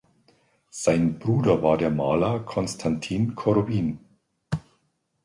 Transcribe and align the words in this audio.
Sein 0.71 1.19
Bruder 1.19 1.61
war 1.61 1.77
der 1.77 1.91
Maler 1.91 2.39
Konstantin 2.39 3.35
Korowin. 3.35 3.99